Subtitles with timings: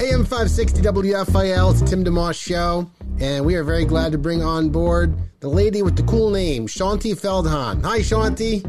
[0.00, 4.68] AM 560 WFIL, it's Tim DeMoss Show, and we are very glad to bring on
[4.68, 7.82] board the lady with the cool name, Shaunti Feldhahn.
[7.84, 8.62] Hi, Shaunti.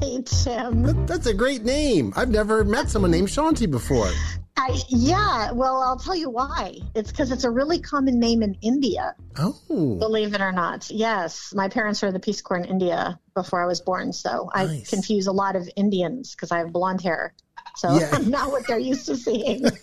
[0.00, 0.82] Hey, Tim.
[0.82, 2.12] That, that's a great name.
[2.14, 4.10] I've never met someone named Shaunti before.
[4.56, 6.78] I, yeah, well, I'll tell you why.
[6.94, 9.14] It's because it's a really common name in India.
[9.36, 9.96] Oh.
[9.98, 10.90] Believe it or not.
[10.90, 11.52] Yes.
[11.54, 15.26] My parents were the Peace Corps in India before I was born, so I confuse
[15.26, 17.34] a lot of Indians because I have blonde hair.
[17.76, 18.18] So Yeah.
[18.26, 19.64] Not what they're used to seeing.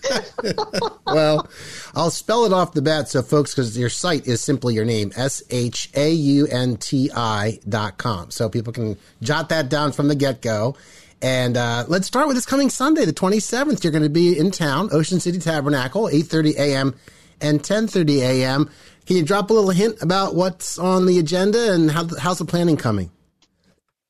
[1.05, 1.49] Well,
[1.93, 5.11] I'll spell it off the bat so folks, because your site is simply your name,
[5.17, 8.31] S H A U N T I dot com.
[8.31, 10.77] So people can jot that down from the get go.
[11.21, 13.83] And uh, let's start with this coming Sunday, the 27th.
[13.83, 16.95] You're going to be in town, Ocean City Tabernacle, 8.30 a.m.
[17.41, 18.69] and 10.30 a.m.
[19.05, 22.45] Can you drop a little hint about what's on the agenda and how, how's the
[22.45, 23.11] planning coming?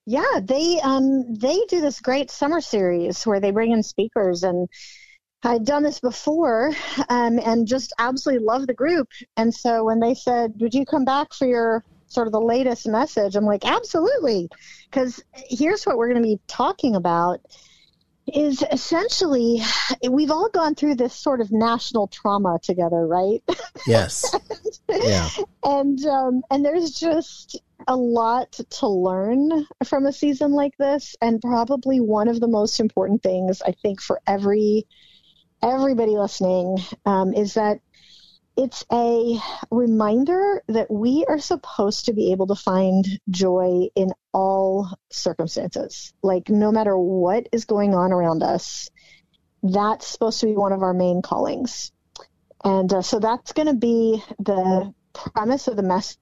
[0.05, 4.67] Yeah, they um they do this great summer series where they bring in speakers and
[5.43, 6.71] I'd done this before
[7.09, 9.07] um, and just absolutely love the group.
[9.37, 12.87] And so when they said, "Would you come back for your sort of the latest
[12.87, 14.49] message?" I'm like, "Absolutely,"
[14.89, 17.41] because here's what we're going to be talking about
[18.33, 19.61] is essentially
[20.09, 23.43] we've all gone through this sort of national trauma together, right?
[23.87, 24.35] Yes.
[24.89, 25.29] yeah.
[25.63, 31.41] and um, and there's just a lot to learn from a season like this, and
[31.41, 34.87] probably one of the most important things I think for every
[35.63, 37.79] everybody listening um, is that
[38.57, 44.89] it's a reminder that we are supposed to be able to find joy in all
[45.09, 46.13] circumstances.
[46.21, 48.89] Like no matter what is going on around us,
[49.63, 51.91] that's supposed to be one of our main callings.
[52.63, 56.17] And uh, so that's going to be the premise of the mess.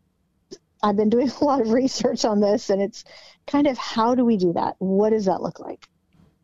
[0.82, 3.04] I've been doing a lot of research on this, and it's
[3.48, 4.76] kind of how do we do that?
[4.80, 5.88] What does that look like?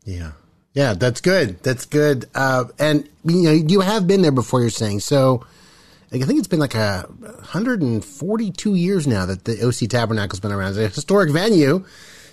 [0.04, 0.32] Yeah.
[0.72, 1.62] Yeah, that's good.
[1.62, 2.26] That's good.
[2.34, 4.60] Uh, and you know, you have been there before.
[4.60, 5.44] You're saying so.
[6.12, 10.70] I think it's been like a 142 years now that the OC Tabernacle's been around.
[10.70, 11.84] It's a historic venue,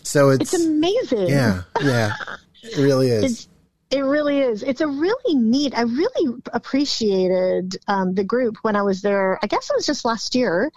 [0.04, 1.28] so it's, It's amazing.
[1.28, 2.14] yeah, yeah,
[2.62, 3.24] it really is.
[3.24, 3.48] It's,
[3.90, 4.62] it really is.
[4.62, 5.74] It's a really neat.
[5.76, 9.40] I really appreciated um, the group when I was there.
[9.42, 10.72] I guess it was just last year.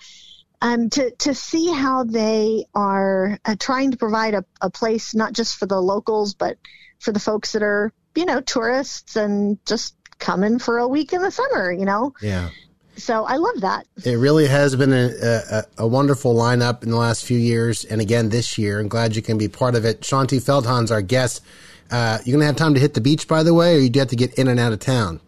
[0.62, 5.34] Um, to to see how they are uh, trying to provide a, a place not
[5.34, 6.56] just for the locals, but
[6.98, 11.20] for the folks that are you know tourists and just coming for a week in
[11.20, 11.70] the summer.
[11.70, 12.48] You know, yeah.
[12.96, 13.86] so I love that.
[14.02, 18.00] It really has been a, a, a wonderful lineup in the last few years, and
[18.00, 18.80] again this year.
[18.80, 20.00] I'm glad you can be part of it.
[20.00, 21.42] Shaunti Feldhahn's our guest.
[21.90, 23.98] Uh, you're gonna have time to hit the beach, by the way, or you do
[24.00, 25.20] have to get in and out of town.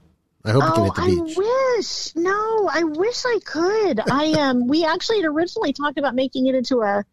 [0.45, 1.37] I hope you can Oh, hit the I beach.
[2.17, 4.01] No, I wish I could.
[4.11, 7.05] I um, we actually had originally talked about making it into a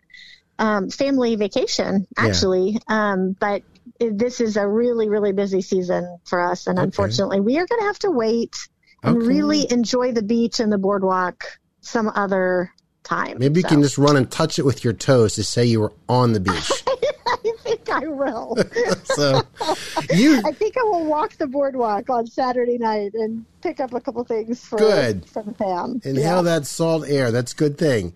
[0.57, 2.25] um, family vacation, Yeah.
[2.25, 2.79] actually.
[2.87, 3.61] Um, but
[3.99, 6.85] it- this is a really, really busy season for us, and Okay.
[6.85, 8.55] unfortunately, we are going to have to wait
[9.03, 9.27] and Okay.
[9.27, 11.43] really enjoy the beach and the boardwalk
[11.81, 12.71] some other
[13.03, 13.37] time.
[13.37, 15.93] Maybe you can just run and touch it with your toes to say you were
[16.09, 16.71] on the beach.
[17.27, 18.57] I think I will.
[19.03, 19.41] so
[20.13, 23.99] you I think I will walk the boardwalk on Saturday night and pick up a
[23.99, 25.25] couple things for Good.
[25.27, 26.01] from Pam.
[26.03, 27.31] inhale that salt air.
[27.31, 28.13] That's a good thing.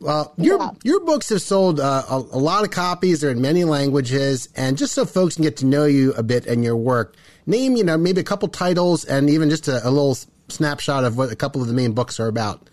[0.00, 0.70] Well, your Yeah.
[0.84, 3.20] your books have sold uh, a, a lot of copies.
[3.20, 6.46] They're in many languages, and just so folks can get to know you a bit
[6.46, 7.16] and your work,
[7.46, 10.16] name you know maybe a couple titles and even just a, a little
[10.48, 12.68] snapshot of what a couple of the main books are about,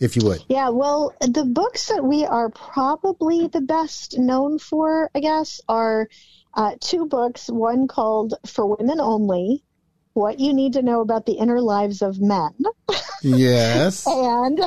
[0.00, 0.44] if you would.
[0.48, 6.08] Yeah, well, the books that we are probably the best known for, I guess, are
[6.54, 7.48] uh, two books.
[7.48, 9.64] One called For Women Only
[10.12, 12.54] What You Need to Know About the Inner Lives of Men,
[13.22, 14.06] Yes.
[14.08, 14.60] and,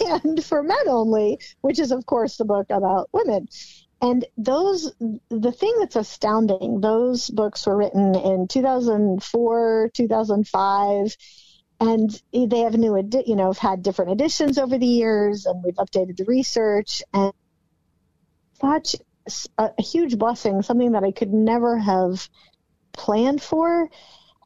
[0.00, 3.48] and For Men Only, which is, of course, the book about women.
[4.02, 4.92] And those,
[5.30, 11.16] the thing that's astounding, those books were written in 2004, 2005
[11.80, 15.74] and they have new you know have had different editions over the years and we've
[15.74, 17.32] updated the research and
[18.60, 18.96] such
[19.58, 22.28] a, a huge blessing something that i could never have
[22.94, 23.90] planned for.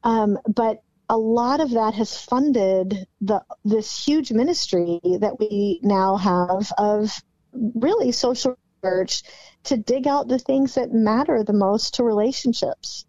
[0.03, 6.17] Um, but a lot of that has funded the this huge ministry that we now
[6.17, 7.11] have of
[7.53, 9.23] really social research
[9.65, 13.07] to dig out the things that matter the most to relationships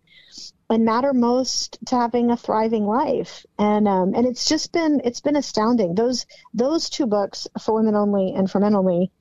[0.70, 3.46] and matter most to having a thriving life.
[3.58, 5.96] And um, and it's just been it's been astounding.
[5.96, 9.12] Those those two books, For Women Only and For Men Only,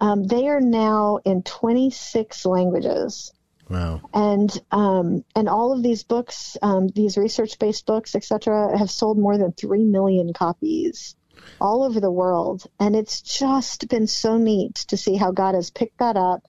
[0.00, 3.32] um, they are now in 26 languages.
[3.68, 4.00] Wow.
[4.14, 9.18] And um, and all of these books, um, these research based books, etc., have sold
[9.18, 11.16] more than three million copies
[11.60, 12.64] all over the world.
[12.78, 16.42] And it's just been so neat to see how God has picked that up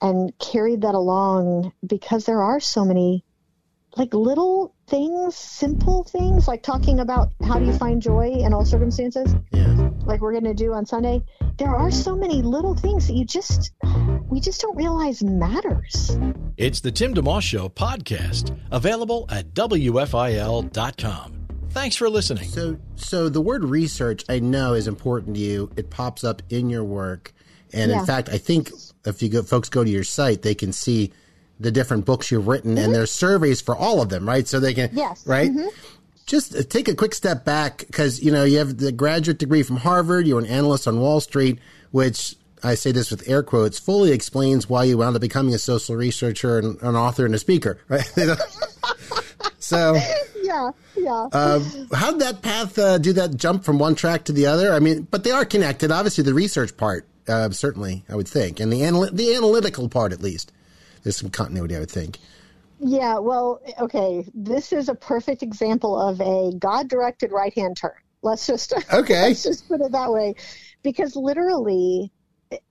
[0.00, 3.24] and carried that along because there are so many
[3.96, 8.64] like little things, simple things, like talking about how do you find joy in all
[8.64, 9.90] circumstances, Yeah.
[10.04, 11.24] like we're going to do on Sunday.
[11.56, 13.72] There are so many little things that you just,
[14.28, 16.16] we just don't realize matters.
[16.58, 21.32] It's the Tim DeMoss Show podcast, available at WFIL.com.
[21.70, 22.44] Thanks for listening.
[22.48, 25.70] So, so the word research I know is important to you.
[25.76, 27.32] It pops up in your work,
[27.72, 28.00] and Yeah.
[28.00, 28.70] in fact, I think
[29.04, 31.12] if you go, folks go to your site, they can see
[31.60, 34.46] the different books you've written, and there's surveys for all of them, right?
[34.46, 34.98] So they can, Mm-hmm.
[34.98, 35.26] Yes.
[35.26, 35.50] right.
[36.26, 39.62] Just uh, take a quick step back because you know you have the graduate degree
[39.62, 40.26] from Harvard.
[40.26, 41.58] You're an analyst on Wall Street,
[41.92, 45.58] which I say this with air quotes fully explains why you wound up becoming a
[45.58, 48.04] social researcher and an author and a speaker, right?
[49.58, 49.96] so.
[50.42, 51.28] Yeah, yeah.
[51.32, 51.60] Uh,
[51.94, 54.72] how did that path uh, do that jump from one track to the other?
[54.72, 55.90] I mean, but they are connected.
[55.90, 60.12] Obviously, the research part, uh, certainly, I would think, and the anal- the analytical part,
[60.12, 60.52] at least,
[61.06, 62.18] there's some continuity, I would think.
[62.80, 64.26] Yeah, well, okay.
[64.34, 67.92] This is a perfect example of a God directed right hand turn.
[68.22, 69.28] Let's just Okay.
[69.28, 70.34] let's just put it that way.
[70.82, 72.10] Because literally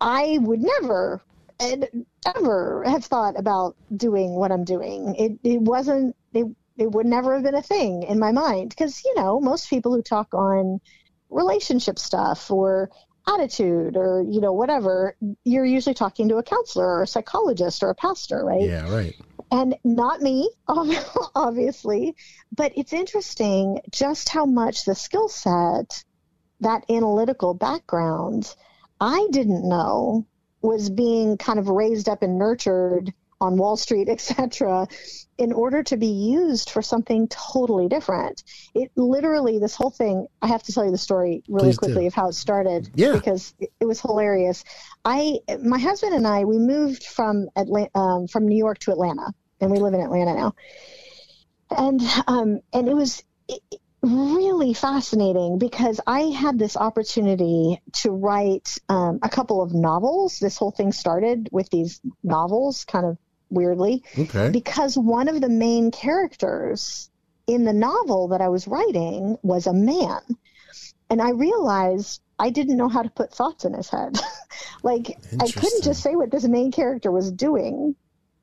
[0.02, 1.22] I would never
[1.62, 2.06] and
[2.36, 5.16] ever have thought about doing what I'm doing.
[5.16, 6.48] It it wasn't it
[6.78, 8.70] it would never have been a thing in my mind.
[8.72, 10.82] Because, you know, most people who talk on
[11.30, 12.90] relationship stuff or
[13.28, 17.90] attitude or, you know, whatever, you're usually talking to a counselor or a psychologist or
[17.90, 18.62] a pastor, right?
[18.62, 19.16] Yeah, right.
[19.52, 20.50] and not me
[21.36, 22.16] obviously
[22.52, 26.04] but it's interesting just how much the skill set
[26.62, 28.56] that analytical background
[29.00, 30.26] i didn't know
[30.62, 34.88] was being kind of raised up and nurtured on wall street etc
[35.38, 38.44] in order to be used for something totally different
[38.74, 41.86] it literally this whole thing i have to tell you the story really Please do.
[41.86, 43.14] quickly of how it started Yeah.
[43.14, 44.64] because it, it was hilarious
[45.04, 49.34] i my husband and i we moved from atlanta um, from new york to atlanta
[49.60, 50.54] and we live in atlanta now
[51.78, 53.62] and um and it was it,
[54.06, 60.38] really fascinating because I had this opportunity to write um, a couple of novels.
[60.40, 63.18] This whole thing started with these novels, kind of
[63.56, 64.50] weirdly, Okay.
[64.52, 67.10] because one of the main characters
[67.48, 70.22] in the novel that I was writing was a man.
[71.10, 74.18] And I realized I didn't know how to put thoughts in his head.
[74.84, 77.96] like, I couldn't just say what this main character was doing.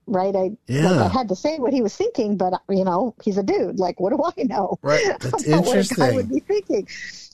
[0.07, 0.91] Right, I Yeah.
[0.91, 3.79] like I had to say what he was thinking, but you know he's a dude.
[3.79, 4.77] Like, what do I know?
[4.83, 5.01] Right.
[5.21, 6.89] That's about what guy would be thinking.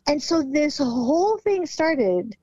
[0.06, 2.36] And so this whole thing started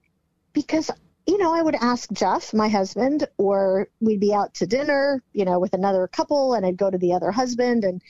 [0.53, 0.89] because
[1.27, 5.45] you know I would ask Jeff, my husband, or we'd be out to dinner, you
[5.45, 8.01] know, with another couple, and I'd go to the other husband, and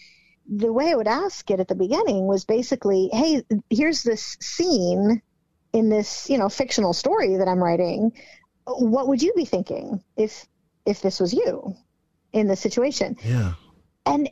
[0.48, 5.22] the way I would ask it at the beginning was basically, "Hey, here's this scene
[5.74, 8.12] in this you know fictional story that I'm writing.
[8.66, 10.48] What would you be thinking if
[10.86, 11.76] if this was you
[12.34, 13.54] in this situation?" Yeah.
[14.06, 14.30] And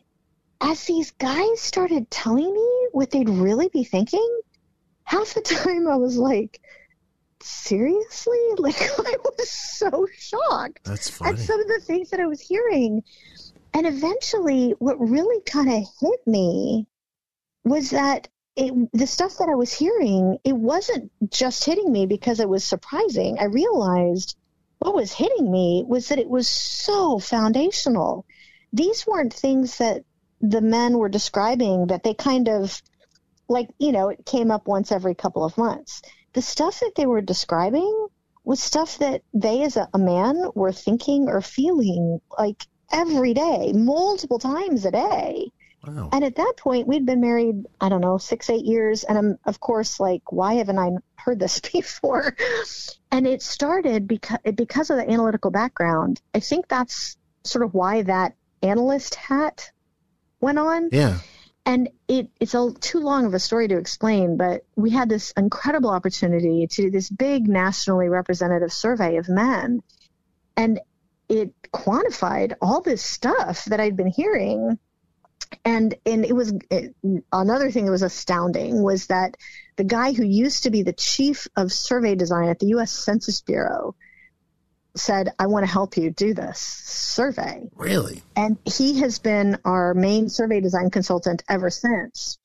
[0.62, 4.42] as these guys started telling me what they'd really be thinking,
[5.04, 6.62] half the time I was like,
[7.44, 8.38] seriously?
[8.58, 13.04] Like, I was so shocked That's at some of the things that I was hearing.
[13.74, 16.88] And eventually, what really kind of hit me
[17.64, 22.40] was that it, the stuff that I was hearing, it wasn't just hitting me because
[22.40, 23.38] it was surprising.
[23.40, 24.38] I realized
[24.80, 28.26] what was hitting me was that it was so foundational.
[28.72, 30.04] These weren't things that
[30.42, 32.82] the men were describing that they kind of
[33.48, 36.02] like, you know, it came up once every couple of months.
[36.34, 38.08] The stuff that they were describing
[38.44, 43.72] was stuff that they as a, a man were thinking or feeling like every day,
[43.74, 45.52] multiple times a day.
[45.86, 46.10] Wow.
[46.14, 49.04] And at that point, we'd been married, I don't know, six, eight years.
[49.04, 52.36] And I'm, of course, like, why haven't I heard this before?
[53.12, 56.22] And it started because, because of the analytical background.
[56.34, 59.72] I think that's sort of why that analyst hat
[60.40, 60.90] went on.
[60.92, 61.20] Yeah.
[61.66, 65.32] And it, it's a, too long of a story to explain, but we had this
[65.38, 69.82] incredible opportunity to do this big nationally representative survey of men.
[70.58, 70.80] And
[71.30, 74.78] it quantified all this stuff that I'd been hearing
[75.66, 76.96] and and it was it,
[77.32, 79.38] another thing that was astounding was that
[79.76, 82.92] the guy who used to be the chief of survey design at the U.S.
[82.92, 83.96] Census Bureau
[84.96, 87.70] said, I want to help you do this survey.
[87.76, 88.22] Really?
[88.36, 92.38] And he has been our main survey design consultant ever since.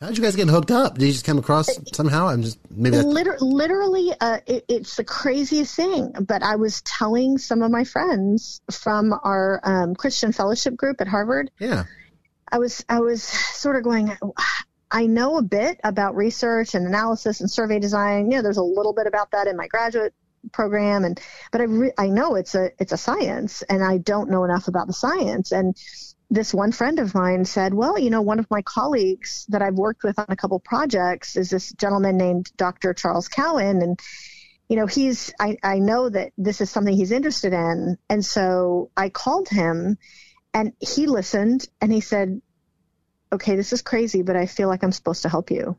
[0.00, 0.96] How did you guys get hooked up?
[0.96, 2.28] Did you just come across somehow?
[2.28, 6.12] I'm just maybe Liter- literally, uh, it, it's the craziest thing.
[6.26, 11.08] But I was telling some of my friends from our um, Christian fellowship group at
[11.08, 11.50] Harvard.
[11.58, 11.84] yeah.
[12.52, 14.16] I was I was sort of going.
[14.90, 18.30] I know a bit about research and analysis and survey design.
[18.30, 20.12] You know, there's a little bit about that in my graduate
[20.52, 21.20] program, and
[21.52, 24.68] but I re- I know it's a it's a science, and I don't know enough
[24.68, 25.52] about the science.
[25.52, 25.76] And
[26.30, 29.74] this one friend of mine said, well, you know, one of my colleagues that I've
[29.74, 32.94] worked with on a couple projects is this gentleman named Dr.
[32.94, 33.98] Charles Cowan, and
[34.68, 38.90] you know, he's I I know that this is something he's interested in, and so
[38.96, 39.98] I called him
[40.52, 42.40] and he listened and he said,
[43.32, 45.76] okay, this is crazy, but I feel like I'm supposed to help you.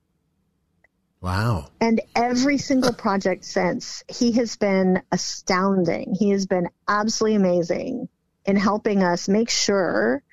[1.22, 1.68] Wow.
[1.80, 6.16] And every single project since, he has been astounding.
[6.18, 8.10] He has been absolutely amazing
[8.46, 10.24] in helping us make sure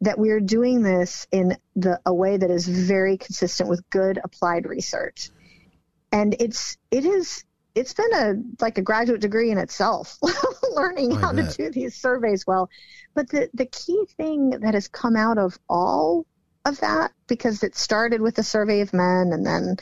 [0.00, 4.18] that we are doing this in the, a way that is very consistent with good
[4.24, 5.28] applied research.
[6.10, 7.44] And it's, it is,
[7.74, 10.16] it's been a, like a graduate degree in itself,
[10.74, 12.70] learning I how to do these surveys well.
[13.14, 16.24] But the, the key thing that has come out of all
[16.64, 19.76] of that, because it started with the survey of men and then,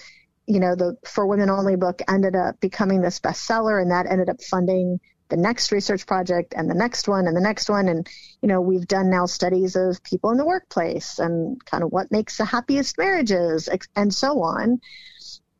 [0.49, 4.31] you know, the For Women Only book ended up becoming this bestseller and that ended
[4.31, 7.87] up funding the next research project and the next one and the next one.
[7.87, 8.09] And,
[8.41, 12.11] you know, we've done now studies of people in the workplace and kind of what
[12.11, 14.81] makes the happiest marriages and so on.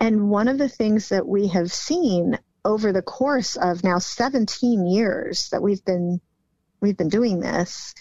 [0.01, 4.87] And one of the things that we have seen over the course of now 17
[4.87, 6.21] years that we've been
[6.81, 7.95] we've been doing this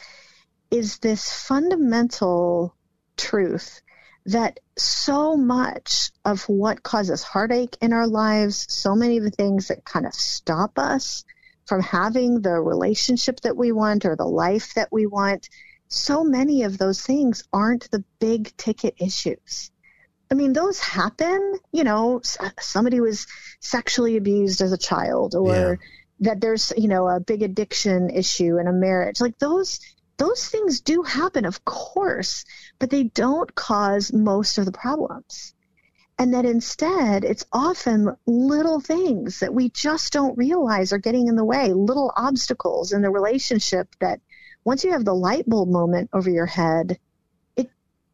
[0.71, 2.75] is this fundamental
[3.17, 3.81] truth
[4.27, 9.69] that so much of what causes heartache in our lives, so many of the things
[9.69, 11.23] that kind of stop us
[11.65, 15.49] from having the relationship that we want or the life that we want,
[15.87, 19.71] so many of those things aren't the big ticket issues.
[20.29, 22.21] I mean, those happen, you know,
[22.59, 23.27] somebody was
[23.61, 25.79] sexually abused as a child or
[26.19, 29.21] that there's, you know, a big addiction issue in a marriage.
[29.21, 29.79] Like those,
[30.17, 32.43] those things do happen, of course,
[32.79, 35.53] but they don't cause most of the problems.
[36.19, 41.35] And that instead, it's often little things that we just don't realize are getting in
[41.35, 44.19] the way, little obstacles in the relationship that
[44.63, 46.99] once you have the light bulb moment over your head,
[47.55, 47.69] it,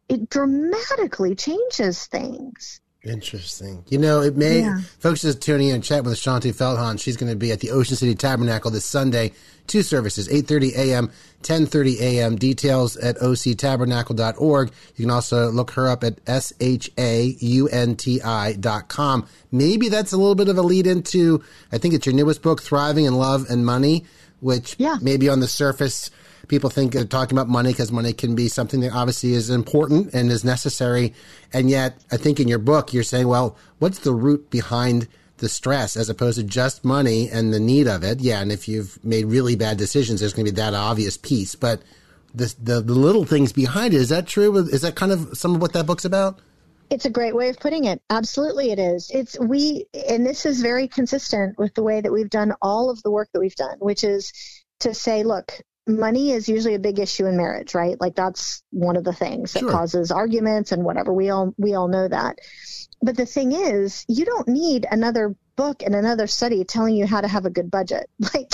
[0.09, 2.81] it dramatically changes things.
[3.05, 3.83] Interesting.
[3.89, 4.79] You know, it may Yeah.
[4.99, 6.97] folks just tuning in and chat with Shaunti Feldhahn.
[6.97, 9.33] She's going to be at the Ocean City Tabernacle this Sunday.
[9.67, 11.09] Two services, 8:30 a.m.,
[11.41, 12.37] 10:30 a.m.
[12.37, 14.71] Details at octabernacle.org.
[14.95, 16.93] You can also look her up at s-h-a-u-n-t-i
[18.53, 19.25] dot com.
[19.51, 21.41] Maybe that's a little bit of a lead into
[21.73, 24.05] I think it's your newest book, Thriving in Love and Money,
[24.39, 24.97] which Yeah.
[25.01, 26.09] maybe on the surface
[26.47, 30.13] people think they're talking about money because money can be something that obviously is important
[30.13, 31.13] and is necessary.
[31.51, 35.07] And yet, I think in your book, you're saying, well, what's the root behind
[35.37, 38.19] the stress as opposed to just money and the need of it?
[38.19, 38.41] Yeah.
[38.41, 41.55] And if you've made really bad decisions, there's going to be that obvious piece.
[41.55, 41.81] But
[42.33, 44.57] the, the, the little things behind it, is that true?
[44.57, 46.39] Is that kind of some of what that book's about?
[46.89, 48.01] It's a great way of putting it.
[48.09, 49.09] Absolutely, it is.
[49.11, 53.01] It's we, and this is very consistent with the way that we've done all of
[53.01, 54.31] the work that we've done, which is
[54.81, 57.99] to say, look, money is usually a big issue in marriage, right?
[57.99, 59.71] Like that's one of the things that Sure.
[59.71, 61.13] causes arguments and whatever.
[61.13, 62.39] We all we all know that.
[63.01, 67.19] But the thing is, you don't need another book and another study telling you how
[67.21, 68.09] to have a good budget.
[68.33, 68.53] Like,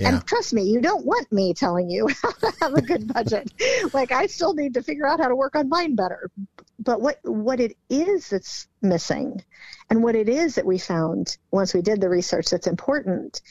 [0.00, 0.08] Yeah.
[0.08, 3.50] and trust me, you don't want me telling you how to have a good budget.
[3.92, 6.30] like, I still need to figure out how to work on mine better.
[6.78, 9.42] But what what it is that's missing,
[9.90, 13.42] and what it is that we found once we did the research that's important,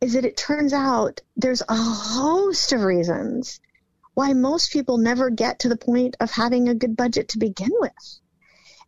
[0.00, 3.60] is that it turns out there's a host of reasons
[4.14, 7.70] why most people never get to the point of having a good budget to begin
[7.72, 8.20] with.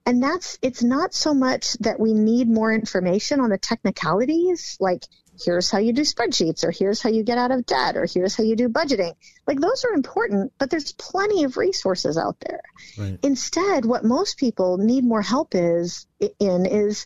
[0.07, 5.03] And that's, it's not so much that we need more information on the technicalities, like
[5.45, 8.35] here's how you do spreadsheets, or here's how you get out of debt, or here's
[8.35, 9.15] how you do budgeting.
[9.47, 12.63] Like those are important, but there's plenty of resources out there.
[12.99, 13.19] Right.
[13.23, 17.05] Instead, what most people need more help is in is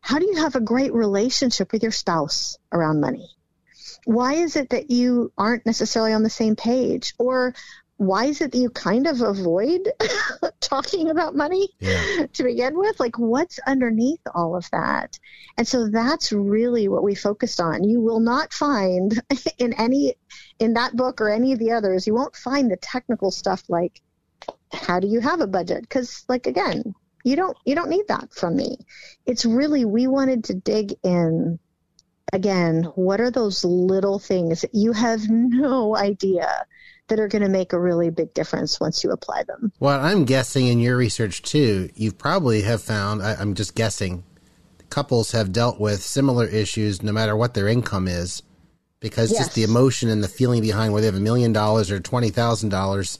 [0.00, 3.28] how do you have a great relationship with your spouse around money?
[4.06, 7.12] Why is it that you aren't necessarily on the same page?
[7.18, 7.54] Or
[7.96, 9.90] why is it that you kind of avoid
[10.60, 12.26] talking about money Yeah.
[12.34, 13.00] to begin with?
[13.00, 15.18] Like, what's underneath all of that?
[15.58, 17.82] And so that's really what we focused on.
[17.82, 19.20] You will not find
[19.58, 20.14] in any,
[20.60, 24.00] in that book or any of the others, you won't find the technical stuff like,
[24.72, 25.80] how do you have a budget?
[25.80, 26.94] Because, like, again,
[27.24, 28.76] you don't you don't need that from me.
[29.26, 31.58] It's really we wanted to dig in
[32.36, 36.66] again, what are those little things that you have no idea
[37.08, 39.72] that are going to make a really big difference once you apply them?
[39.80, 44.22] Well, I'm guessing in your research too, you probably have found, I, I'm just guessing,
[44.90, 48.42] couples have dealt with similar issues no matter what their income is
[49.00, 49.46] because Yes.
[49.46, 53.18] just the emotion and the feeling behind whether they have a million dollars or $20,000,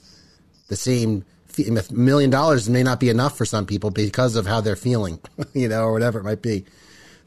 [0.69, 1.25] the same
[1.59, 5.19] a million dollars may not be enough for some people because of how they're feeling,
[5.53, 6.65] you know, or whatever it might be.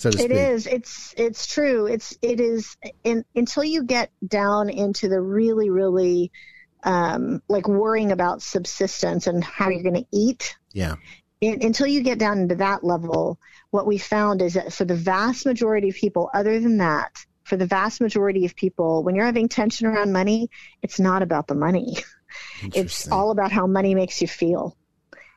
[0.00, 0.30] So to speak.
[0.30, 0.66] is.
[0.66, 1.84] It's it's true.
[1.86, 2.76] It's it is.
[3.04, 6.32] In, until you get down into the really really
[6.84, 10.56] um, like worrying about subsistence and how you're going to eat.
[10.72, 10.94] Yeah.
[11.42, 13.38] In, until you get down into that level,
[13.70, 17.58] what we found is that for the vast majority of people, other than that, for
[17.58, 20.48] the vast majority of people, when you're having tension around money,
[20.80, 21.98] it's not about the money.
[22.74, 24.76] It's all about how money makes you feel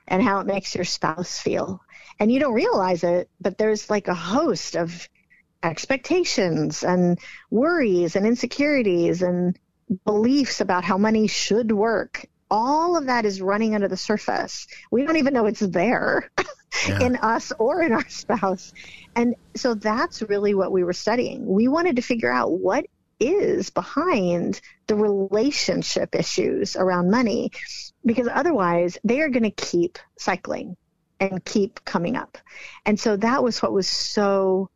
[0.08, 1.82] and how it makes your spouse feel.
[2.20, 5.08] And you don't realize it, but there's like a host of
[5.62, 9.58] expectations and worries and insecurities and
[10.06, 12.26] beliefs about how money should work.
[12.52, 14.68] All of that is running under the surface.
[14.92, 16.30] We don't even know it's there
[16.88, 17.06] Yeah.
[17.06, 18.74] in us or in our spouse.
[19.16, 21.46] And so that's really what we were studying.
[21.46, 22.86] We wanted to figure out what
[23.20, 27.52] is behind the relationship issues around money
[28.06, 30.76] because otherwise they are going to keep cycling
[31.32, 32.38] and keep coming up.
[32.86, 34.70] And so that was what was so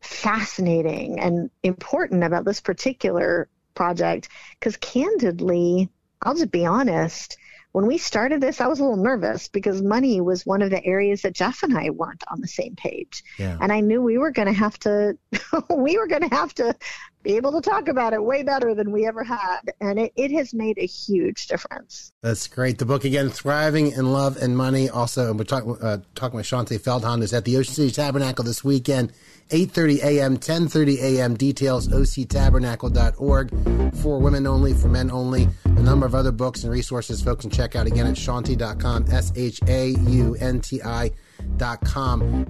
[0.00, 5.88] fascinating and important about this particular project because candidly,
[6.22, 7.36] I'll just be honest,
[7.74, 10.82] when we started this, I was a little nervous because money was one of the
[10.84, 13.24] areas that Jeff and I weren't on the same page.
[13.36, 13.58] Yeah.
[13.60, 15.18] And I knew we were going to have to,
[15.68, 16.76] we were going to have to
[17.24, 19.62] be able to talk about it way better than we ever had.
[19.80, 22.12] And it, it has made a huge difference.
[22.22, 22.78] That's great.
[22.78, 24.88] The book again, Thriving in Love and Money.
[24.88, 28.44] Also, and we're talking uh, talking with Shaunti Feldhahn is at the Ocean City Tabernacle
[28.44, 29.12] this weekend,
[29.50, 31.34] 8.30 a.m., 10.30 a.m.
[31.34, 33.96] Details, octabernacle.org.
[33.96, 35.48] For women only, for men only.
[35.64, 41.10] A number of other books and resources folks can check out again at shaunti.com, S-H-A-U-N-T-I
[41.56, 42.46] dot com.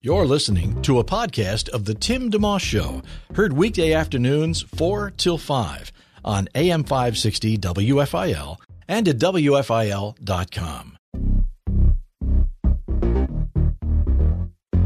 [0.00, 3.00] You're listening to a podcast of The Tim DeMoss Show,
[3.34, 5.92] heard weekday afternoons 4 till 5
[6.24, 10.93] on AM 560 WFIL and at WFIL.com.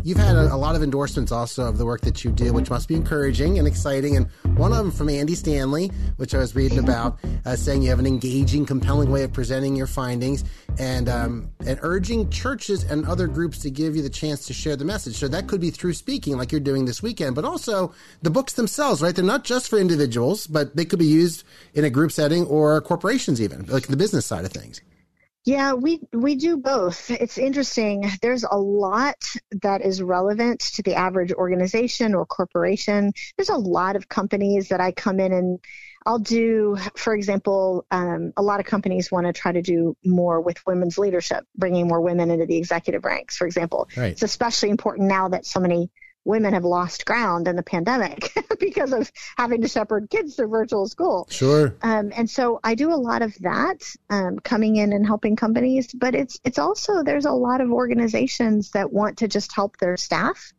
[0.09, 2.71] You've had a, a lot of endorsements also of the work that you do, which
[2.71, 4.17] must be encouraging and exciting.
[4.17, 7.91] And one of them from Andy Stanley, which I was reading about, uh, saying you
[7.91, 10.45] have an engaging, compelling way of presenting your findings
[10.79, 14.77] and um, and urging churches and other groups to give you the chance to share
[14.77, 15.17] the message.
[15.17, 17.93] So that could be through speaking, like you're doing this weekend, but also
[18.23, 19.15] the books themselves, right?
[19.15, 21.45] They're not just for individuals, but they could be used
[21.75, 24.81] in a group setting or corporations, even like the business side of things.
[25.45, 27.11] Yeah, we we do both.
[27.11, 28.11] It's interesting.
[28.21, 29.17] There's a lot
[29.63, 33.13] that is relevant to the average organization or corporation.
[33.37, 35.59] There's a lot of companies that I come in and
[36.07, 40.41] I'll do, for example, um, a lot of companies want to try to do more
[40.41, 43.89] with women's leadership, bringing more women into the executive ranks, for example.
[43.97, 44.13] Right.
[44.13, 45.91] It's especially important now that so many
[46.25, 50.87] women have lost ground in the pandemic because of having to shepherd kids through virtual
[50.87, 51.27] school.
[51.31, 51.75] Sure.
[51.83, 55.93] Um, and so I do a lot of that, um, coming in and helping companies.
[55.93, 59.97] But it's it's also there's a lot of organizations that want to just help their
[59.97, 60.53] staff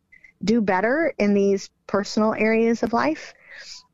[0.43, 3.34] do better in these personal areas of life.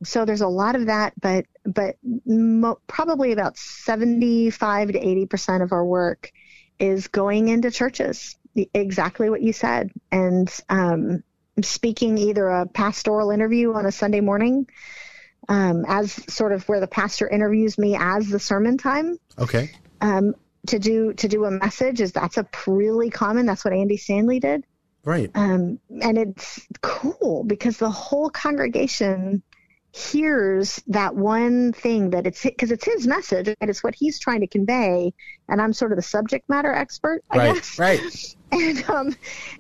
[0.04, 5.64] So there's a lot of that, but but mo- probably about 75 to 80 percent
[5.64, 6.32] of our work
[6.80, 8.38] is going into churches.
[8.74, 11.24] Exactly what you said, and um,
[11.62, 14.68] speaking either a pastoral interview on a Sunday morning
[15.48, 19.70] um, as sort of where the pastor interviews me as the sermon time Okay.
[20.02, 20.36] um,
[20.68, 24.40] to do to do a message is that's a really common that's what andy stanley
[24.40, 24.66] did
[25.04, 25.30] Right.
[25.36, 29.44] um, and it's cool because the whole congregation
[29.96, 34.42] hears that one thing that it's because it's his message and it's what he's trying
[34.42, 35.14] to convey
[35.48, 37.56] and i'm sort of the subject matter expert i Right.
[37.56, 38.36] guess Right.
[38.52, 39.16] and um,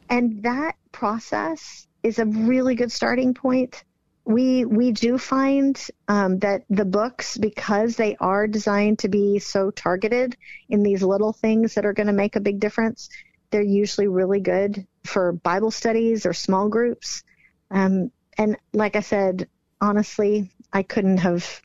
[0.10, 3.84] and that process is a really good starting point.
[4.26, 9.71] We we do find um, that the books, because they are designed to be so
[9.71, 10.36] targeted
[10.69, 13.10] in these little things that are going to make a big difference,
[13.52, 17.24] they're usually really good for Bible studies or small groups.
[17.71, 19.48] Um, and like I said,
[19.82, 21.62] honestly, I couldn't have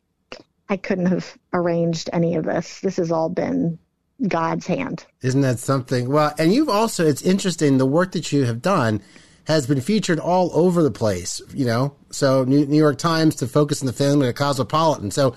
[0.69, 2.81] I couldn't have arranged any of this.
[2.81, 3.79] This has all been
[4.27, 5.05] God's hand.
[5.21, 6.09] Isn't that something?
[6.09, 9.03] Well, and you've also, it's interesting, the work that you have done
[9.47, 11.97] has been featured all over the place, you know?
[12.11, 15.11] So, New, New York Times to Focus on the Family to Cosmopolitan.
[15.11, 15.35] So,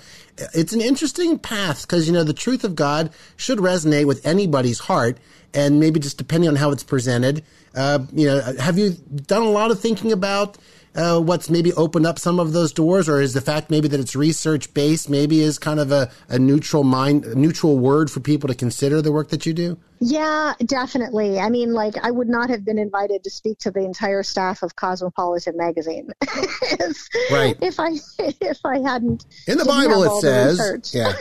[0.54, 4.80] it's an interesting path because, you know, the truth of God should resonate with anybody's
[4.80, 5.18] heart
[5.54, 7.44] and maybe just depending on how it's presented.
[7.76, 10.58] Uh, you know, have you done a lot of thinking about
[10.96, 14.00] uh, what's maybe opened up some of those doors, or is the fact maybe that
[14.00, 18.20] it's research based maybe is kind of a, a neutral mind, a neutral word for
[18.20, 19.78] people to consider the work that you do?
[20.00, 21.40] Yeah, definitely.
[21.40, 24.62] I mean, like, I would not have been invited to speak to the entire staff
[24.62, 27.58] of Cosmopolitan magazine if, right.
[27.62, 29.26] if I if I hadn't.
[29.48, 31.14] In the Bible, it says, yeah,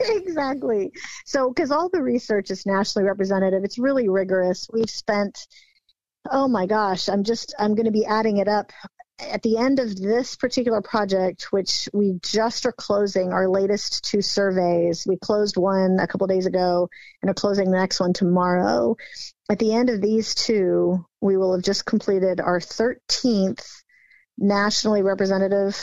[0.00, 0.92] exactly.
[1.24, 4.68] So, because all the research is nationally representative, it's really rigorous.
[4.72, 5.46] We've spent,
[6.28, 8.72] oh my gosh, I'm just I'm going to be adding it up
[9.18, 14.20] at the end of this particular project, which we just are closing our latest two
[14.20, 16.88] surveys, we closed one a couple days ago
[17.22, 18.96] and are closing the next one tomorrow.
[19.48, 23.82] At the end of these two, we will have just completed our 13th
[24.36, 25.78] nationally representative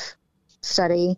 [0.61, 1.17] study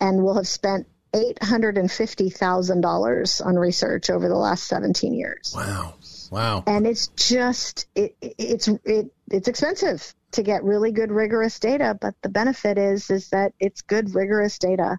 [0.00, 5.54] and we'll have spent $850,000 on research over the last 17 years.
[5.56, 5.94] Wow.
[6.30, 6.62] Wow.
[6.66, 12.14] And it's just it, it's it it's expensive to get really good rigorous data, but
[12.22, 14.98] the benefit is is that it's good rigorous data,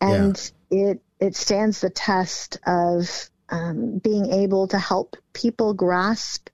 [0.00, 0.90] and yeah.
[0.90, 6.48] it it stands the test of um, being able to help people grasp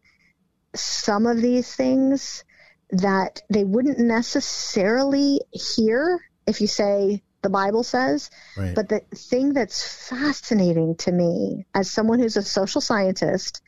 [0.74, 2.44] some of these things
[2.90, 8.30] that they wouldn't necessarily hear if you say the Bible says.
[8.56, 8.74] Right.
[8.74, 13.62] But the thing that's fascinating to me as someone who's a social scientist,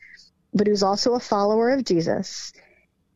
[0.53, 2.53] but who's also a follower of Jesus,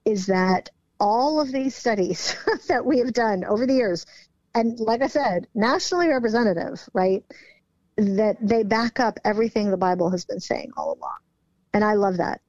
[0.06, 0.70] is that
[1.00, 2.36] all of these studies
[2.68, 4.06] that we have done over the years,
[4.54, 7.24] and like I said, nationally representative, right?
[7.98, 11.18] That they back up everything the Bible has been saying all along.
[11.74, 12.42] And I love that.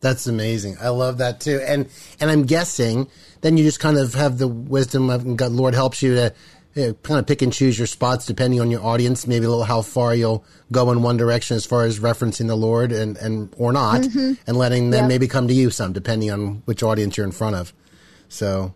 [0.00, 0.76] That's amazing.
[0.80, 1.60] I love that too.
[1.66, 1.88] And
[2.20, 3.08] and I'm guessing
[3.40, 6.34] then you just kind of have the wisdom of God Lord helps you to
[6.76, 9.48] you know, kind of pick and choose your spots depending on your audience, maybe a
[9.48, 13.16] little how far you'll go in one direction as far as referencing the Lord and,
[13.16, 14.34] and or not, mm-hmm.
[14.46, 17.56] and letting them maybe come to you some depending on which audience you're in front
[17.56, 17.72] of.
[18.28, 18.74] So,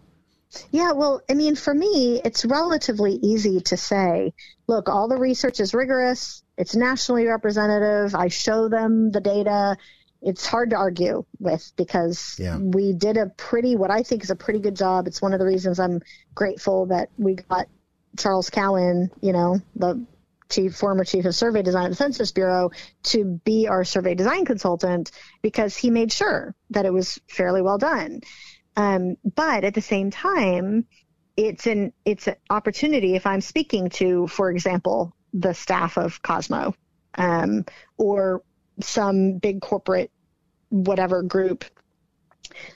[0.70, 4.32] yeah, well, I mean, for me, it's relatively easy to say,
[4.66, 9.76] look, all the research is rigorous, it's nationally representative, I show them the data.
[10.22, 12.58] It's hard to argue with because yeah.
[12.58, 15.06] we did a pretty, what I think is a pretty good job.
[15.06, 16.02] It's one of the reasons I'm
[16.34, 17.68] grateful that we got
[18.18, 20.04] Charles Cowan, you know, the
[20.48, 22.70] chief former chief of survey design at the Census Bureau,
[23.04, 27.78] to be our survey design consultant because he made sure that it was fairly well
[27.78, 28.20] done.
[28.76, 30.86] Um, but at the same time,
[31.36, 36.74] it's an it's an opportunity if I'm speaking to, for example, the staff of Cosmo
[37.14, 37.64] um,
[37.96, 38.42] or
[38.80, 40.10] some big corporate
[40.70, 41.64] whatever group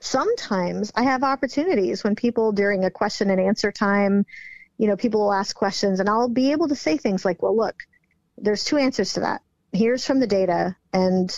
[0.01, 4.27] sometimes I have opportunities when people during a question and answer time
[4.79, 7.57] you know, people will ask questions and I'll be able to say things like, well,
[7.57, 7.77] look,
[8.37, 9.43] there's two answers to that.
[9.73, 10.77] Here's from the data.
[10.93, 11.37] And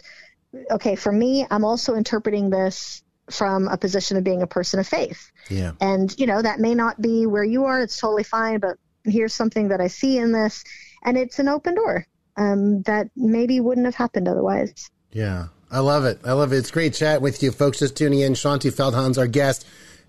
[0.70, 4.86] okay, for me, I'm also interpreting this from a position of being a person of
[4.86, 5.30] faith.
[5.50, 5.72] Yeah.
[5.80, 7.80] And, you know, that may not be where you are.
[7.80, 10.64] It's totally fine, but here's something that I see in this.
[11.04, 14.90] And it's an open door um, that maybe wouldn't have happened otherwise.
[15.12, 15.48] Yeah.
[15.70, 16.20] I love it.
[16.24, 16.58] I love it.
[16.58, 17.80] It's great chat with you folks.
[17.80, 18.34] Just tuning in.
[18.34, 19.66] Shaunti Feldhahn's our guest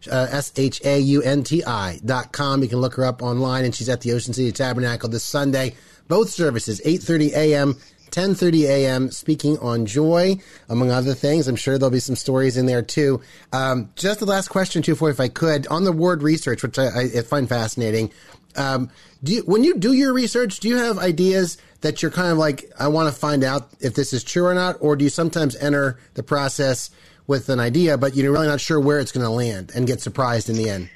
[0.09, 2.61] uh, S-H-A-U-N-T-I dot com.
[2.61, 5.75] You can look her up online and she's at the Ocean City Tabernacle this Sunday.
[6.07, 7.75] Both services, 8.30 a.m.,
[8.11, 10.37] 10.30 a.m., speaking on joy,
[10.69, 11.47] among other things.
[11.47, 13.21] I'm sure there'll be some stories in there too.
[13.51, 16.79] Um, just the last question too, for if I could, on the word research, which
[16.79, 18.11] I, I find fascinating.
[18.55, 18.89] Um,
[19.23, 22.37] do you, when you do your research, do you have ideas that you're kind of
[22.37, 24.77] like, I want to find out if this is true or not?
[24.79, 26.89] Or do you sometimes enter the process
[27.27, 30.01] with an idea, but you're really not sure where it's going to land and get
[30.01, 30.89] surprised in the end?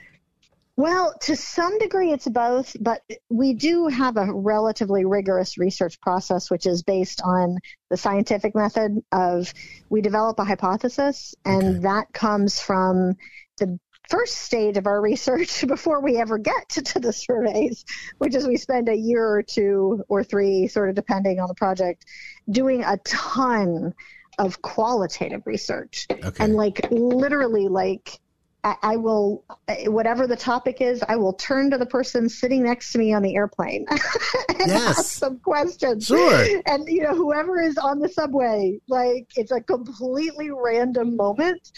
[0.77, 6.49] Well, to some degree, it's both, but we do have a relatively rigorous research process,
[6.49, 7.57] which is based on
[7.89, 9.53] the scientific method of
[9.89, 11.79] we develop a hypothesis, and okay.
[11.79, 13.15] that comes from
[13.57, 17.85] the first stage of our research before we ever get to, to, the surveys,
[18.17, 21.53] which is we spend a year or two or three, sort of depending on the
[21.53, 22.05] project,
[22.49, 23.93] doing a ton
[24.41, 26.07] of qualitative research.
[26.09, 26.43] Okay.
[26.43, 28.19] and like literally like
[28.63, 29.43] I, I, will
[29.85, 33.23] whatever the topic is i will turn to the person sitting next to me on
[33.23, 33.85] the airplane
[34.49, 34.99] and yes.
[34.99, 36.05] ask some questions.
[36.05, 36.61] Sure.
[36.65, 41.71] And you know whoever is on the subway like it's a completely random moment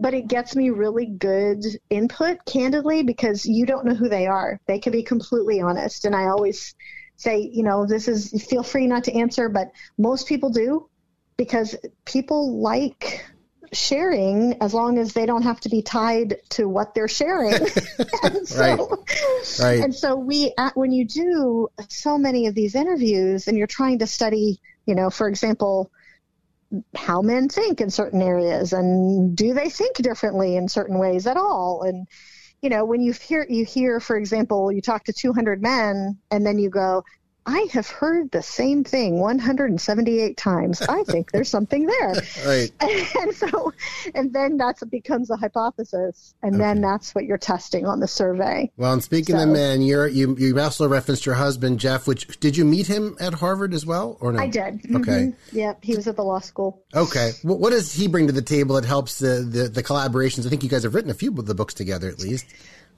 [0.00, 4.60] but it gets me really good input candidly because you don't know who they are.
[4.66, 6.04] They can be completely honest.
[6.04, 6.74] And i always
[7.16, 10.88] say you know this is feel free not to answer but most people do
[11.36, 13.24] because people like
[13.72, 17.52] sharing as long as they don't have to be tied to what they're sharing.
[18.22, 19.60] and so, right.
[19.60, 19.80] right.
[19.82, 24.06] And so we, when you do so many of these interviews and you're trying to
[24.06, 25.90] study, you know, for example,
[26.94, 31.36] how men think in certain areas and do they think differently in certain ways at
[31.36, 31.82] all?
[31.82, 32.06] And,
[32.60, 36.44] you know, when you hear you hear, for example, you talk to 200 men, and
[36.44, 37.04] then you go,
[37.46, 40.82] I have heard the same thing 178 times.
[40.82, 42.14] I think there's something there.
[42.46, 42.72] right.
[42.80, 43.72] And so,
[44.16, 46.64] and then that's what becomes a hypothesis, and okay.
[46.64, 48.72] then that's what you're testing on the survey.
[48.76, 52.08] Well, and speaking so, of men, you're you you also referenced your husband Jeff.
[52.08, 54.40] Which did you meet him at Harvard as well, or no?
[54.40, 54.80] I did.
[54.96, 55.32] Okay.
[55.32, 55.56] Mm-hmm.
[55.56, 56.82] Yep, he was at the law school.
[56.94, 57.30] Okay.
[57.42, 60.46] What, what does he bring to the table that helps the, the the collaborations?
[60.46, 62.46] I think you guys have written a few of the books together, at least.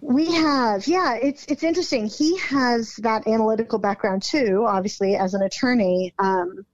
[0.01, 1.15] We have, yeah.
[1.15, 2.07] It's it's interesting.
[2.07, 6.15] He has that analytical background too, obviously as an attorney.
[6.19, 6.65] Um,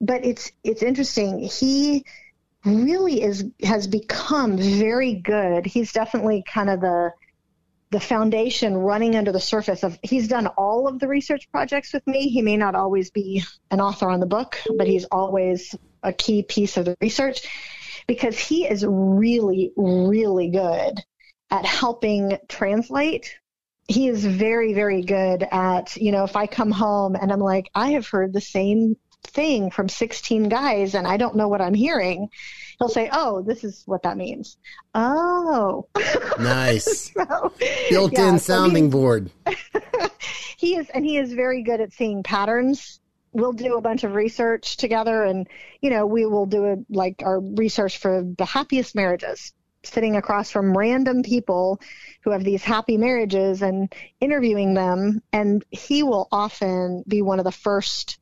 [0.00, 1.38] but it's it's interesting.
[1.38, 2.04] He
[2.64, 5.64] really is has become very good.
[5.66, 7.12] He's definitely kind of the
[7.90, 12.04] the foundation running under the surface of he's done all of the research projects with
[12.06, 12.28] me.
[12.30, 16.42] He may not always be an author on the book, but he's always a key
[16.42, 17.46] piece of the research
[18.08, 21.00] because he is really, really good
[21.52, 23.38] at helping translate.
[23.86, 27.68] He is very, very good at, you know, if I come home and I'm like,
[27.74, 31.74] I have heard the same thing from 16 guys and I don't know what I'm
[31.74, 32.30] hearing,
[32.78, 34.56] he'll say, Oh, this is what that means.
[34.94, 35.88] Oh.
[36.40, 37.12] Nice.
[37.14, 37.52] so,
[37.90, 39.30] Built yeah, in sounding so board.
[40.56, 42.98] he is, and he is very good at seeing patterns
[43.34, 45.48] we'll do a bunch of research together and
[45.80, 50.50] you know we will do a, like our research for the happiest marriages sitting across
[50.50, 51.80] from random people
[52.22, 55.22] who have these happy marriages and interviewing them.
[55.32, 58.18] And he will often be one of the first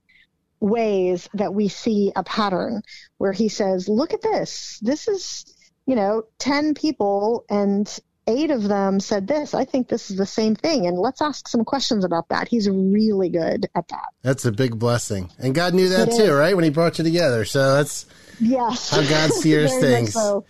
[0.61, 2.83] ways that we see a pattern
[3.18, 4.79] where he says, look at this.
[4.83, 5.44] This is,
[5.87, 9.55] you know, 10 people and eight of them said this.
[9.55, 10.87] I think this is the same thing.
[10.87, 12.49] And let's ask some questions about that.
[12.49, 14.09] He's really good at that.
[14.23, 15.31] That's a big blessing.
[15.38, 16.31] And God knew that it too, is.
[16.31, 16.55] right?
[16.55, 17.44] When he brought you together.
[17.44, 18.07] So that's
[18.38, 18.90] yes.
[18.90, 20.12] how God steers things.
[20.12, 20.44] So.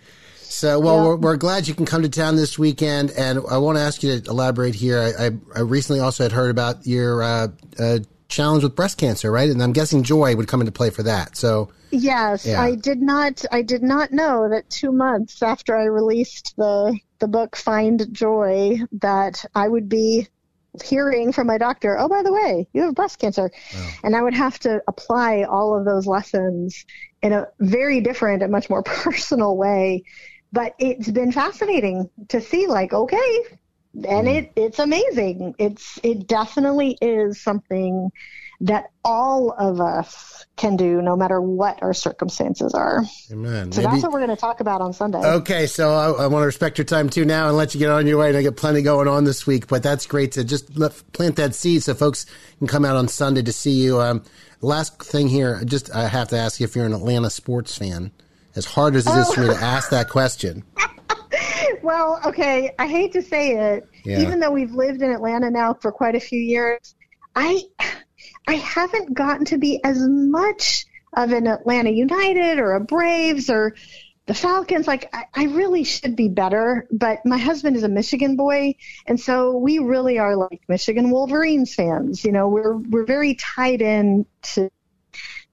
[0.51, 1.03] So, well, yeah.
[1.03, 4.03] we're, we're, glad you can come to town this weekend, and I want to ask
[4.03, 4.99] you to elaborate here.
[4.99, 7.47] I, I, I recently also had heard about your uh,
[7.79, 9.49] uh, challenge with breast cancer, right?
[9.49, 11.37] And I'm guessing joy would come into play for that.
[11.37, 12.61] So, yes, yeah.
[12.61, 13.45] I did not.
[13.49, 18.79] I did not know that two months after I released the the book Find Joy,
[18.99, 20.27] that I would be
[20.83, 23.51] hearing from my doctor, oh, by the way, you have breast cancer.
[24.03, 26.85] And I would have to apply all of those lessons
[27.21, 30.03] in a very different and much more personal way
[30.51, 33.43] but it's been fascinating to see like okay
[33.93, 34.35] and mm.
[34.37, 38.11] it it's amazing it's it definitely is something
[38.61, 43.03] that all of us can do no matter what our circumstances are.
[43.31, 43.71] Amen.
[43.71, 45.17] So Maybe, that's what we're going to talk about on Sunday.
[45.17, 47.89] Okay, so I, I, want to respect your time too now and let you get
[47.89, 48.29] on your way.
[48.29, 51.37] And I get plenty going on this week, but that's great to just let, plant
[51.37, 52.27] that seed so folks
[52.59, 53.99] can come out on Sunday to see you.
[53.99, 54.23] Um,
[54.61, 58.11] last thing here, just I have to ask you if you're an Atlanta sports fan
[58.55, 59.33] as hard as it is oh.
[59.33, 59.57] for me to oh.
[59.57, 60.63] ask that question.
[61.83, 64.21] well, okay, I hate to say it, yeah.
[64.21, 66.95] even though we've lived in Atlanta now for quite a few years,
[67.35, 67.61] I
[68.47, 73.75] I haven't gotten to be as much of an Atlanta United or a Braves or
[74.25, 74.87] the Falcons.
[74.87, 79.19] Like I, I really should be better, but my husband is a Michigan boy, and
[79.19, 82.23] so we really are like Michigan Wolverines fans.
[82.23, 84.69] You know, we're we're very tied in to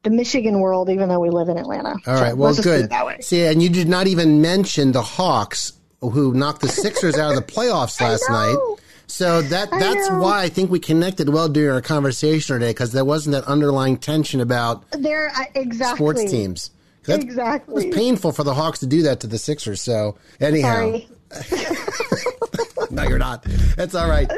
[0.02, 1.96] the Michigan world, even though we live in Atlanta.
[2.06, 2.92] All right, so well, good.
[3.24, 7.36] See, and you did not even mention the Hawks, who knocked the Sixers out of
[7.36, 8.56] the playoffs last night.
[9.08, 13.06] So that that's why I think we connected well during our conversation today because there
[13.06, 16.70] wasn't that underlying tension about there exactly sports teams.
[17.04, 19.80] That's, exactly, it was painful for the Hawks to do that to the Sixers.
[19.80, 20.98] So anyhow,
[22.90, 23.44] no, you're not.
[23.76, 24.28] That's all right.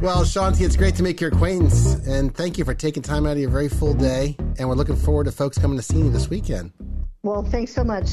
[0.00, 3.32] Well, Shaunti, it's great to make your acquaintance, and thank you for taking time out
[3.32, 4.36] of your very full day.
[4.58, 6.72] And we're looking forward to folks coming to see you this weekend.
[7.22, 8.08] Well, thanks so much.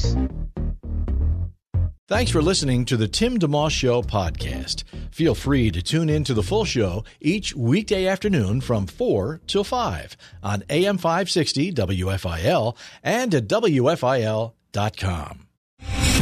[2.08, 4.84] Thanks for listening to the Tim DeMoss Show podcast.
[5.10, 9.64] Feel free to tune in to the full show each weekday afternoon from 4 till
[9.64, 14.52] 5 on AM 560 WFIL and at WFIL.com.